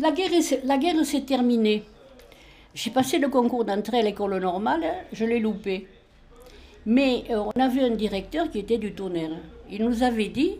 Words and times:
la 0.00 0.10
guerre, 0.78 1.04
s'est 1.04 1.22
terminée. 1.22 1.84
J'ai 2.74 2.90
passé 2.90 3.18
le 3.18 3.28
concours 3.28 3.64
d'entrée 3.64 4.00
à 4.00 4.02
l'école 4.02 4.38
normale, 4.38 4.84
je 5.12 5.24
l'ai 5.24 5.40
loupé. 5.40 5.86
Mais 6.86 7.24
euh, 7.30 7.38
on 7.54 7.60
avait 7.60 7.82
un 7.82 7.90
directeur 7.90 8.50
qui 8.50 8.60
était 8.60 8.78
du 8.78 8.92
tonnerre. 8.92 9.36
Il 9.70 9.84
nous 9.84 10.02
avait 10.02 10.28
dit, 10.28 10.56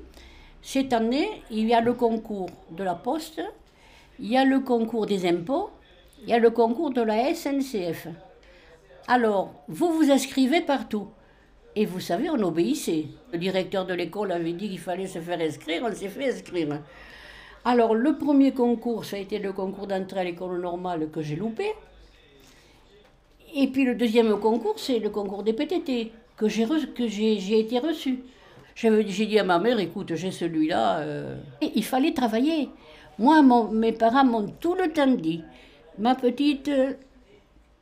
cette 0.62 0.93
année, 0.93 1.29
il 1.51 1.69
y 1.69 1.74
a 1.74 1.80
le 1.80 1.95
concours 1.95 2.51
de 2.71 2.82
la 2.82 2.95
poste, 2.95 3.40
il 4.19 4.30
y 4.30 4.37
a 4.37 4.45
le 4.45 4.61
concours 4.61 5.06
des 5.06 5.26
impôts, 5.26 5.70
il 6.22 6.30
y 6.30 6.32
a 6.32 6.38
le 6.38 6.50
concours 6.50 6.90
de 6.90 7.02
la 7.02 7.34
SNCF. 7.34 8.08
Alors, 9.06 9.54
vous 9.68 9.92
vous 9.92 10.10
inscrivez 10.10 10.60
partout. 10.60 11.08
Et 11.76 11.86
vous 11.86 12.00
savez, 12.00 12.28
on 12.28 12.42
obéissait. 12.42 13.06
Le 13.32 13.38
directeur 13.38 13.86
de 13.86 13.94
l'école 13.94 14.32
avait 14.32 14.52
dit 14.52 14.68
qu'il 14.68 14.80
fallait 14.80 15.06
se 15.06 15.20
faire 15.20 15.40
inscrire, 15.40 15.82
on 15.84 15.94
s'est 15.94 16.09
fait 16.09 16.32
inscrire. 16.32 16.80
Alors, 17.65 17.95
le 17.95 18.16
premier 18.16 18.52
concours, 18.52 19.05
ça 19.05 19.16
a 19.16 19.20
été 19.20 19.38
le 19.38 19.52
concours 19.52 19.87
d'entrée 19.87 20.20
à 20.20 20.25
l'école 20.25 20.61
normale 20.61 21.11
que 21.11 21.21
j'ai 21.21 21.37
loupé. 21.37 21.66
Et 23.55 23.66
puis 23.69 23.85
le 23.85 23.95
deuxième 23.95 24.39
concours, 24.39 24.79
c'est 24.79 24.99
le 24.99 25.11
concours 25.11 25.43
des 25.43 25.53
PTT, 25.53 26.13
que 26.37 26.49
j'ai 26.49 27.59
été 27.61 27.79
reçu. 27.79 28.21
J'ai 28.75 29.27
dit 29.27 29.39
à 29.39 29.45
ma 29.45 29.59
mère, 29.59 29.79
écoute, 29.80 30.15
j'ai 30.15 30.30
celui-là. 30.30 30.99
euh. 31.01 31.37
Il 31.75 31.85
fallait 31.85 32.13
travailler. 32.13 32.69
Moi, 33.19 33.43
mon- 33.43 33.71
mes 33.71 33.93
parents 33.93 34.25
m'ont 34.25 34.47
tout 34.61 34.75
le 34.75 34.93
temps 34.93 35.09
dit, 35.09 35.43
ma 35.99 36.15
petite, 36.15 36.69
euh, 36.69 36.93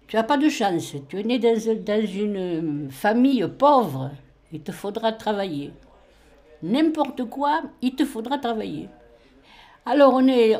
tu 0.06 0.16
n'as 0.16 0.22
pas 0.22 0.38
de 0.38 0.48
chance. 0.48 0.94
Tu 1.08 1.20
es 1.20 1.22
née 1.22 1.38
dans, 1.38 1.54
dans 1.84 2.06
une 2.06 2.90
famille 2.90 3.46
pauvre. 3.58 4.10
Il 4.52 4.60
te 4.62 4.72
faudra 4.72 5.12
travailler. 5.12 5.72
N'importe 6.62 7.24
quoi, 7.28 7.60
il 7.82 7.94
te 7.94 8.04
faudra 8.06 8.38
travailler. 8.38 8.88
Alors 9.88 10.14
on 10.14 10.26
est, 10.26 10.58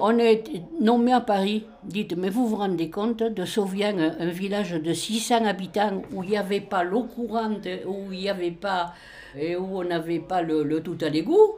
nommé 0.80 1.12
à 1.12 1.20
Paris. 1.20 1.64
Dites, 1.82 2.16
mais 2.16 2.30
vous 2.30 2.46
vous 2.46 2.54
rendez 2.54 2.90
compte 2.90 3.24
de 3.24 3.44
Sauvian, 3.44 3.98
un, 3.98 4.28
village 4.28 4.70
de 4.74 4.92
600 4.92 5.44
habitants 5.46 6.02
où 6.12 6.22
il 6.22 6.30
n'y 6.30 6.36
avait 6.36 6.60
pas 6.60 6.84
l'eau 6.84 7.02
courante, 7.02 7.66
où 7.86 8.12
il 8.12 8.20
n'y 8.20 8.28
avait 8.28 8.52
pas, 8.52 8.94
et 9.36 9.56
où 9.56 9.78
on 9.78 9.82
n'avait 9.82 10.20
pas 10.20 10.42
le, 10.42 10.80
tout 10.80 10.96
à 11.00 11.08
l'égout? 11.08 11.56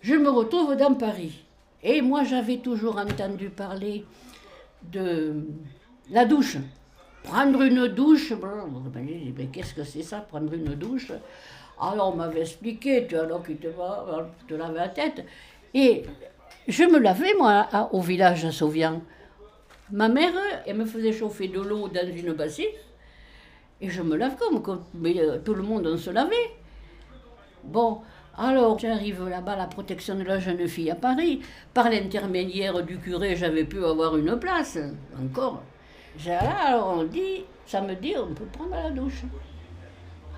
Je 0.00 0.14
me 0.14 0.30
retrouve 0.30 0.74
dans 0.74 0.94
Paris. 0.94 1.44
Et 1.82 2.00
moi 2.00 2.24
j'avais 2.24 2.56
toujours 2.58 2.96
entendu 2.96 3.50
parler 3.50 4.06
de 4.90 5.34
la 6.10 6.24
douche. 6.24 6.56
Prendre 7.24 7.60
une 7.60 7.88
douche, 7.88 8.32
mais 9.36 9.46
qu'est-ce 9.52 9.74
que 9.74 9.84
c'est 9.84 10.02
ça, 10.02 10.20
prendre 10.20 10.54
une 10.54 10.74
douche? 10.74 11.12
Alors 11.78 12.14
on 12.14 12.16
m'avait 12.16 12.40
expliqué, 12.40 13.06
tu 13.06 13.18
alors 13.18 13.42
qu'il 13.42 13.58
te, 13.58 13.68
va- 13.68 14.30
te 14.48 14.54
laver 14.54 14.78
la 14.78 14.88
tête. 14.88 15.26
Et 15.74 16.04
je 16.68 16.84
me 16.84 16.98
lavais, 16.98 17.34
moi, 17.38 17.68
au 17.92 18.00
village 18.00 18.44
à 18.44 18.52
Sauvian. 18.52 19.02
Ma 19.90 20.08
mère, 20.08 20.32
elle 20.66 20.76
me 20.76 20.84
faisait 20.84 21.12
chauffer 21.12 21.48
de 21.48 21.60
l'eau 21.60 21.88
dans 21.88 22.08
une 22.08 22.32
bassine, 22.32 22.66
et 23.80 23.88
je 23.88 24.02
me 24.02 24.16
lave 24.16 24.36
comme, 24.36 24.62
euh, 25.04 25.38
tout 25.44 25.54
le 25.54 25.62
monde 25.62 25.86
on 25.86 25.96
se 25.96 26.10
lavait. 26.10 26.50
Bon, 27.62 28.00
alors 28.36 28.78
j'arrive 28.78 29.28
là-bas 29.28 29.56
la 29.56 29.66
protection 29.66 30.16
de 30.16 30.24
la 30.24 30.40
jeune 30.40 30.66
fille 30.66 30.90
à 30.90 30.94
Paris. 30.94 31.40
Par 31.72 31.88
l'intermédiaire 31.88 32.82
du 32.82 32.98
curé, 32.98 33.36
j'avais 33.36 33.64
pu 33.64 33.84
avoir 33.84 34.16
une 34.16 34.38
place, 34.38 34.78
encore. 35.22 35.62
Alors 36.28 36.96
on 36.98 37.04
dit, 37.04 37.44
ça 37.66 37.80
me 37.80 37.94
dit, 37.94 38.14
on 38.16 38.34
peut 38.34 38.46
prendre 38.46 38.74
la 38.74 38.90
douche. 38.90 39.22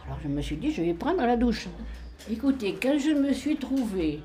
Alors 0.06 0.18
je 0.22 0.28
me 0.28 0.42
suis 0.42 0.56
dit, 0.56 0.72
je 0.72 0.82
vais 0.82 0.94
prendre 0.94 1.24
la 1.24 1.36
douche. 1.36 1.68
Écoutez, 2.30 2.76
quand 2.82 2.98
je 2.98 3.10
me 3.10 3.32
suis 3.32 3.56
trouvée 3.56 4.20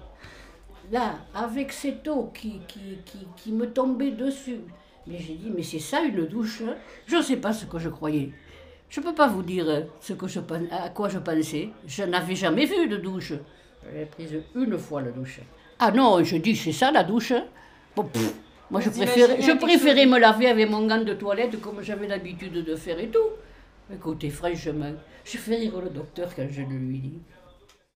là, 0.91 1.15
avec 1.33 1.71
cette 1.71 2.07
eau 2.07 2.31
qui, 2.33 2.59
qui, 2.67 2.97
qui, 3.05 3.27
qui 3.35 3.51
me 3.51 3.67
tombait 3.71 4.11
dessus, 4.11 4.59
mais 5.07 5.17
j'ai 5.17 5.33
dit, 5.35 5.51
mais 5.53 5.63
c'est 5.63 5.79
ça 5.79 6.01
une 6.01 6.25
douche 6.25 6.61
hein 6.65 6.75
Je 7.07 7.17
ne 7.17 7.21
sais 7.21 7.37
pas 7.37 7.53
ce 7.53 7.65
que 7.65 7.77
je 7.79 7.89
croyais. 7.89 8.31
Je 8.89 8.99
ne 8.99 9.05
peux 9.05 9.13
pas 9.13 9.27
vous 9.27 9.41
dire 9.43 9.67
euh, 9.67 9.81
ce 9.99 10.13
que 10.13 10.27
je, 10.27 10.39
à 10.71 10.89
quoi 10.89 11.09
je 11.09 11.17
pensais. 11.17 11.69
Je 11.87 12.03
n'avais 12.03 12.35
jamais 12.35 12.65
vu 12.65 12.87
de 12.87 12.97
douche. 12.97 13.33
J'avais 13.83 14.05
prise 14.05 14.35
une 14.55 14.77
fois 14.77 15.01
la 15.01 15.11
douche. 15.11 15.39
Ah 15.79 15.91
non, 15.91 16.23
je 16.23 16.37
dis, 16.37 16.55
c'est 16.55 16.71
ça 16.71 16.91
la 16.91 17.03
douche 17.03 17.33
Bon, 17.95 18.03
pff, 18.03 18.33
Moi, 18.71 18.81
je 18.81 18.89
préférais, 18.89 19.41
je 19.41 19.51
préférais 19.53 20.05
me 20.05 20.19
laver 20.19 20.47
avec 20.47 20.69
mon 20.69 20.85
gant 20.87 21.03
de 21.03 21.13
toilette 21.13 21.59
comme 21.59 21.81
j'avais 21.81 22.07
l'habitude 22.07 22.53
de 22.53 22.75
faire 22.75 22.99
et 22.99 23.09
tout. 23.09 23.29
Écoutez, 23.91 24.29
franchement, 24.29 24.93
je 25.25 25.37
fais 25.37 25.55
rire 25.55 25.81
le 25.81 25.89
docteur 25.89 26.33
quand 26.35 26.47
je 26.49 26.61
le 26.61 26.77
lui 26.77 26.99
dis. 26.99 27.19